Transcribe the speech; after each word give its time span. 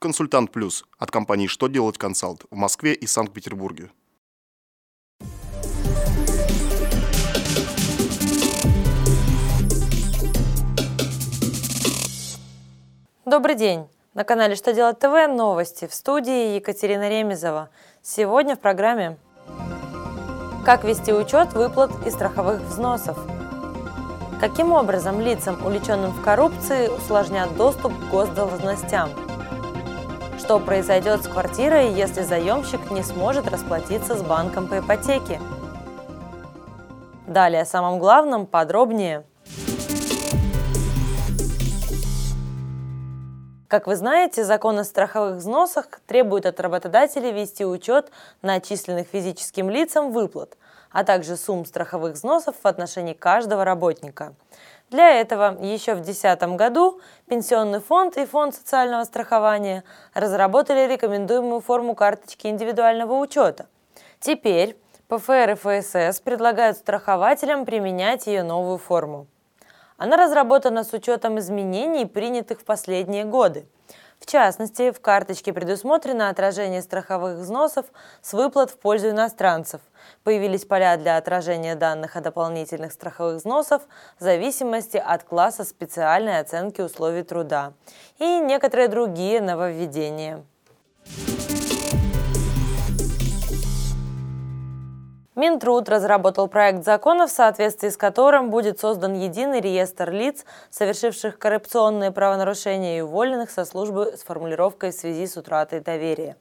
Консультант 0.00 0.50
Плюс 0.50 0.86
от 0.98 1.10
компании 1.10 1.46
«Что 1.46 1.66
делать 1.68 1.98
консалт» 1.98 2.46
в 2.50 2.56
Москве 2.56 2.94
и 2.94 3.06
Санкт-Петербурге. 3.06 3.90
Добрый 13.26 13.56
день! 13.56 13.88
На 14.14 14.24
канале 14.24 14.54
«Что 14.54 14.72
делать 14.72 14.98
ТВ» 14.98 15.28
новости 15.28 15.86
в 15.86 15.92
студии 15.92 16.54
Екатерина 16.54 17.10
Ремезова. 17.10 17.68
Сегодня 18.00 18.56
в 18.56 18.60
программе 18.60 19.18
Как 20.64 20.82
вести 20.82 21.12
учет 21.12 21.52
выплат 21.52 21.90
и 22.06 22.10
страховых 22.10 22.62
взносов? 22.62 23.18
Каким 24.40 24.72
образом 24.72 25.20
лицам, 25.20 25.62
увлеченным 25.62 26.12
в 26.12 26.22
коррупции, 26.22 26.88
усложнят 26.88 27.54
доступ 27.58 27.92
к 27.92 28.10
госдолжностям? 28.10 29.29
Что 30.40 30.58
произойдет 30.58 31.22
с 31.22 31.28
квартирой, 31.28 31.92
если 31.92 32.22
заемщик 32.22 32.90
не 32.90 33.02
сможет 33.02 33.46
расплатиться 33.46 34.16
с 34.16 34.22
банком 34.22 34.68
по 34.68 34.78
ипотеке? 34.78 35.38
Далее 37.26 37.62
о 37.62 37.66
самом 37.66 37.98
главном 37.98 38.46
подробнее– 38.46 39.24
Как 43.70 43.86
вы 43.86 43.94
знаете, 43.94 44.42
закон 44.42 44.80
о 44.80 44.84
страховых 44.84 45.36
взносах 45.36 45.86
требует 46.08 46.44
от 46.44 46.58
работодателей 46.58 47.30
вести 47.30 47.64
учет 47.64 48.10
начисленных 48.42 49.06
физическим 49.06 49.70
лицам 49.70 50.10
выплат, 50.10 50.58
а 50.90 51.04
также 51.04 51.36
сумм 51.36 51.64
страховых 51.64 52.14
взносов 52.14 52.56
в 52.60 52.66
отношении 52.66 53.12
каждого 53.12 53.64
работника. 53.64 54.34
Для 54.90 55.20
этого 55.20 55.56
еще 55.62 55.94
в 55.94 56.02
2010 56.02 56.42
году 56.56 57.00
Пенсионный 57.28 57.78
фонд 57.78 58.16
и 58.16 58.26
Фонд 58.26 58.56
социального 58.56 59.04
страхования 59.04 59.84
разработали 60.14 60.92
рекомендуемую 60.92 61.60
форму 61.60 61.94
карточки 61.94 62.48
индивидуального 62.48 63.14
учета. 63.14 63.66
Теперь 64.18 64.76
ПФР 65.06 65.50
и 65.50 65.54
ФСС 65.54 66.20
предлагают 66.20 66.76
страхователям 66.76 67.66
применять 67.66 68.26
ее 68.26 68.42
новую 68.42 68.78
форму. 68.78 69.28
Она 69.96 70.16
разработана 70.16 70.82
с 70.82 70.92
учетом 70.92 71.38
изменений, 71.38 72.04
принятых 72.04 72.60
в 72.60 72.64
последние 72.64 73.24
годы. 73.24 73.66
В 74.20 74.26
частности, 74.26 74.92
в 74.92 75.00
карточке 75.00 75.52
предусмотрено 75.52 76.28
отражение 76.28 76.82
страховых 76.82 77.38
взносов 77.38 77.86
с 78.20 78.34
выплат 78.34 78.70
в 78.70 78.78
пользу 78.78 79.10
иностранцев. 79.10 79.80
Появились 80.24 80.66
поля 80.66 80.96
для 80.98 81.16
отражения 81.16 81.74
данных 81.74 82.16
о 82.16 82.20
дополнительных 82.20 82.92
страховых 82.92 83.38
взносов 83.38 83.82
в 84.18 84.22
зависимости 84.22 84.98
от 84.98 85.24
класса 85.24 85.64
специальной 85.64 86.38
оценки 86.38 86.82
условий 86.82 87.22
труда 87.22 87.72
и 88.18 88.40
некоторые 88.40 88.88
другие 88.88 89.40
нововведения. 89.40 90.44
Минтруд 95.40 95.88
разработал 95.88 96.48
проект 96.48 96.84
закона, 96.84 97.26
в 97.26 97.30
соответствии 97.30 97.88
с 97.88 97.96
которым 97.96 98.50
будет 98.50 98.78
создан 98.78 99.14
единый 99.14 99.62
реестр 99.62 100.10
лиц, 100.10 100.44
совершивших 100.68 101.38
коррупционные 101.38 102.10
правонарушения 102.10 102.98
и 102.98 103.00
уволенных 103.00 103.50
со 103.50 103.64
службы 103.64 104.18
с 104.18 104.22
формулировкой 104.22 104.90
в 104.90 104.94
связи 104.94 105.26
с 105.26 105.38
утратой 105.38 105.80
доверия. 105.80 106.36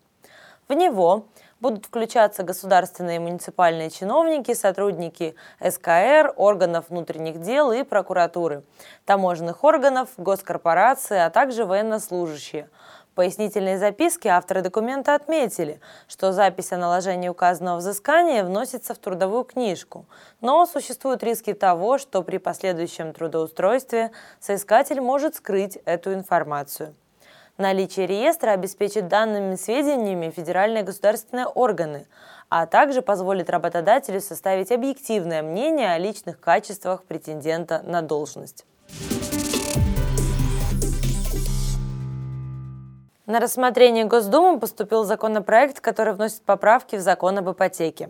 В 0.67 0.73
него 0.73 1.27
будут 1.61 1.85
включаться 1.85 2.43
государственные 2.43 3.15
и 3.15 3.19
муниципальные 3.19 3.89
чиновники, 3.89 4.53
сотрудники 4.53 5.33
СКР, 5.65 6.33
органов 6.35 6.89
внутренних 6.89 7.39
дел 7.39 7.71
и 7.71 7.83
прокуратуры, 7.83 8.63
таможенных 9.05 9.63
органов, 9.63 10.09
госкорпорации, 10.17 11.19
а 11.19 11.29
также 11.29 11.63
военнослужащие– 11.63 12.69
пояснительной 13.19 13.75
записке 13.75 14.29
авторы 14.29 14.61
документа 14.61 15.13
отметили, 15.13 15.81
что 16.07 16.31
запись 16.31 16.71
о 16.71 16.77
наложении 16.77 17.27
указанного 17.27 17.79
взыскания 17.79 18.45
вносится 18.45 18.93
в 18.93 18.97
трудовую 18.97 19.43
книжку, 19.43 20.05
но 20.39 20.65
существуют 20.65 21.21
риски 21.21 21.51
того, 21.51 21.97
что 21.97 22.21
при 22.21 22.37
последующем 22.37 23.11
трудоустройстве 23.11 24.11
соискатель 24.39 25.01
может 25.01 25.35
скрыть 25.35 25.79
эту 25.83 26.13
информацию. 26.13 26.95
Наличие 27.57 28.07
реестра 28.07 28.51
обеспечит 28.51 29.09
данными 29.09 29.55
сведениями 29.55 30.29
федеральные 30.33 30.83
государственные 30.83 31.47
органы, 31.47 32.07
а 32.47 32.67
также 32.67 33.01
позволит 33.01 33.49
работодателю 33.49 34.21
составить 34.21 34.71
объективное 34.71 35.43
мнение 35.43 35.91
о 35.91 35.97
личных 35.97 36.39
качествах 36.39 37.03
претендента 37.03 37.81
на 37.83 38.01
должность. 38.01 38.65
На 43.29 43.39
рассмотрение 43.39 44.05
Госдумы 44.05 44.59
поступил 44.59 45.03
законопроект, 45.03 45.81
который 45.81 46.15
вносит 46.15 46.41
поправки 46.41 46.95
в 46.95 47.01
закон 47.01 47.37
об 47.37 47.51
ипотеке. 47.51 48.09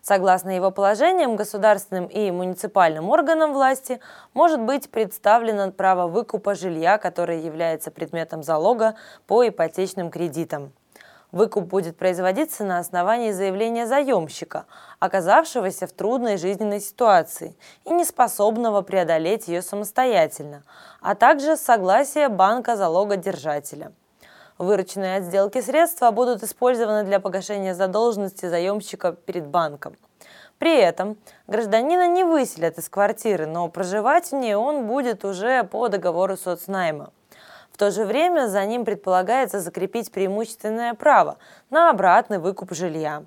Согласно 0.00 0.56
его 0.56 0.70
положениям, 0.70 1.36
государственным 1.36 2.06
и 2.06 2.30
муниципальным 2.30 3.10
органам 3.10 3.52
власти 3.52 4.00
может 4.32 4.62
быть 4.62 4.90
представлено 4.90 5.70
право 5.70 6.06
выкупа 6.06 6.54
жилья, 6.54 6.96
которое 6.96 7.40
является 7.40 7.90
предметом 7.90 8.42
залога 8.42 8.94
по 9.26 9.46
ипотечным 9.46 10.10
кредитам. 10.10 10.72
Выкуп 11.30 11.64
будет 11.64 11.98
производиться 11.98 12.64
на 12.64 12.78
основании 12.78 13.32
заявления 13.32 13.86
заемщика, 13.86 14.64
оказавшегося 14.98 15.86
в 15.86 15.92
трудной 15.92 16.38
жизненной 16.38 16.80
ситуации 16.80 17.54
и 17.84 17.92
неспособного 17.92 18.80
преодолеть 18.80 19.46
ее 19.46 19.60
самостоятельно, 19.60 20.62
а 21.02 21.14
также 21.14 21.58
согласия 21.58 22.30
банка 22.30 22.76
залогодержателя– 22.76 23.92
Вырученные 24.58 25.18
от 25.18 25.24
сделки 25.24 25.60
средства 25.60 26.12
будут 26.12 26.42
использованы 26.44 27.02
для 27.02 27.18
погашения 27.18 27.74
задолженности 27.74 28.46
заемщика 28.46 29.12
перед 29.12 29.46
банком. 29.46 29.96
При 30.58 30.78
этом 30.78 31.16
гражданина 31.48 32.06
не 32.06 32.22
выселят 32.22 32.78
из 32.78 32.88
квартиры, 32.88 33.46
но 33.46 33.68
проживать 33.68 34.30
в 34.30 34.34
ней 34.34 34.54
он 34.54 34.86
будет 34.86 35.24
уже 35.24 35.64
по 35.64 35.88
договору 35.88 36.36
соцнайма. 36.36 37.10
В 37.72 37.76
то 37.76 37.90
же 37.90 38.04
время 38.04 38.46
за 38.46 38.64
ним 38.64 38.84
предполагается 38.84 39.58
закрепить 39.58 40.12
преимущественное 40.12 40.94
право 40.94 41.38
на 41.70 41.90
обратный 41.90 42.38
выкуп 42.38 42.72
жилья. 42.72 43.24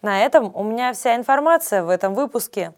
На 0.00 0.24
этом 0.24 0.50
у 0.56 0.64
меня 0.64 0.94
вся 0.94 1.14
информация 1.14 1.84
в 1.84 1.90
этом 1.90 2.14
выпуске. 2.14 2.72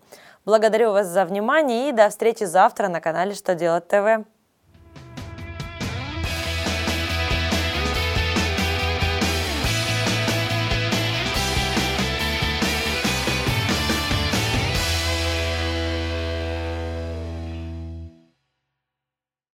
Благодарю 0.45 0.93
вас 0.93 1.07
за 1.07 1.25
внимание 1.25 1.89
и 1.89 1.93
до 1.93 2.11
встречи 2.11 2.45
завтра 2.45 2.89
на 2.89 3.01
канале 3.01 3.35
«Что 3.35 3.55
делать 3.55 3.89
ТВ». 3.89 4.27